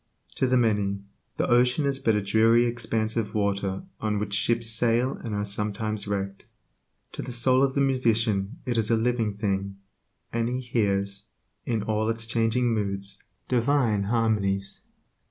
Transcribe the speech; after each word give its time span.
To 0.37 0.47
the 0.47 0.57
many, 0.57 1.03
the 1.37 1.47
ocean 1.47 1.85
is 1.85 1.99
but 1.99 2.15
a 2.15 2.23
dreary 2.23 2.65
expanse 2.65 3.15
of 3.17 3.35
water 3.35 3.83
on 3.99 4.17
which 4.17 4.33
ships 4.33 4.65
sail 4.65 5.15
and 5.23 5.35
are 5.35 5.45
sometimes 5.45 6.07
wrecked; 6.07 6.47
to 7.11 7.21
the 7.21 7.31
soul 7.31 7.61
of 7.63 7.75
the 7.75 7.81
musician 7.81 8.57
it 8.65 8.79
is 8.79 8.89
a 8.89 8.97
living 8.97 9.35
thing, 9.37 9.77
and 10.33 10.49
he 10.49 10.59
hears, 10.59 11.27
in 11.67 11.83
all 11.83 12.09
its 12.09 12.25
changing 12.25 12.73
moods, 12.73 13.23
divine 13.47 14.05
harmonies. 14.05 14.81